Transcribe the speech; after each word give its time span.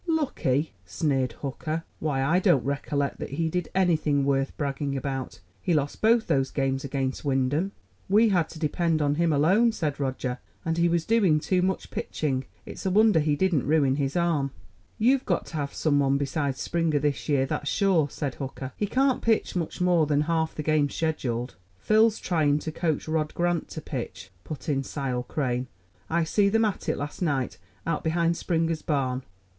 "Lucky!" 0.07 0.73
sneered 0.83 1.33
Hooker. 1.43 1.83
"Why, 1.99 2.23
I 2.23 2.39
don't 2.39 2.65
recollect 2.65 3.19
that 3.19 3.33
he 3.33 3.49
did 3.49 3.69
anything 3.75 4.25
worth 4.25 4.57
bragging 4.57 4.97
about. 4.97 5.41
He 5.61 5.75
lost 5.75 6.01
both 6.01 6.25
those 6.25 6.49
games 6.49 6.83
against 6.83 7.23
Wyndham." 7.23 7.71
"We 8.09 8.29
had 8.29 8.49
to 8.49 8.57
depend 8.57 8.99
on 9.03 9.13
him 9.21 9.31
alone," 9.31 9.71
said 9.73 9.99
Roger; 9.99 10.39
"and 10.65 10.79
he 10.79 10.89
was 10.89 11.05
doing 11.05 11.39
too 11.39 11.61
much 11.61 11.91
pitching. 11.91 12.45
It's 12.65 12.83
a 12.83 12.89
wonder 12.89 13.19
he 13.19 13.35
didn't 13.35 13.67
ruin 13.67 13.97
his 13.97 14.15
arm." 14.15 14.49
"You've 14.97 15.23
got 15.23 15.45
to 15.47 15.57
have 15.57 15.71
some 15.75 15.99
one 15.99 16.17
beside 16.17 16.57
Springer 16.57 16.97
this 16.97 17.29
year, 17.29 17.45
that's 17.45 17.69
sure," 17.69 18.09
said 18.09 18.33
Hooker. 18.33 18.71
"He 18.77 18.87
can't 18.87 19.21
pitch 19.21 19.55
much 19.55 19.81
more 19.81 20.07
than 20.07 20.21
half 20.21 20.55
the 20.55 20.63
games 20.63 20.95
scheduled." 20.95 21.57
"Phil's 21.77 22.17
tryin' 22.19 22.57
to 22.61 22.71
coach 22.71 23.07
Rod 23.07 23.35
Grant 23.35 23.67
to 23.69 23.81
pitch," 23.81 24.31
put 24.43 24.67
in 24.67 24.81
Sile 24.81 25.21
Crane. 25.21 25.67
"I 26.09 26.23
see 26.23 26.49
them 26.49 26.65
at 26.65 26.89
it 26.89 26.97
last 26.97 27.21
night, 27.21 27.59
out 27.85 28.03
behind 28.03 28.35
Springer's 28.35 28.81
barn." 28.81 29.21